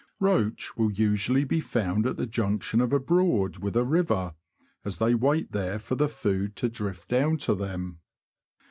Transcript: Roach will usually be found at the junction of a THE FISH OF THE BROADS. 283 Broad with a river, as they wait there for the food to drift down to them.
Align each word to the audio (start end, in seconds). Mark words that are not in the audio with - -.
Roach 0.19 0.75
will 0.75 0.91
usually 0.91 1.43
be 1.43 1.59
found 1.59 2.07
at 2.07 2.17
the 2.17 2.25
junction 2.25 2.81
of 2.81 2.91
a 2.91 2.97
THE 2.97 3.01
FISH 3.01 3.03
OF 3.11 3.17
THE 3.19 3.23
BROADS. 3.23 3.59
283 3.59 3.59
Broad 3.59 3.63
with 3.63 3.77
a 3.77 3.85
river, 3.85 4.35
as 4.83 4.97
they 4.97 5.13
wait 5.13 5.51
there 5.51 5.77
for 5.77 5.93
the 5.93 6.09
food 6.09 6.55
to 6.55 6.69
drift 6.69 7.07
down 7.07 7.37
to 7.37 7.53
them. 7.53 7.99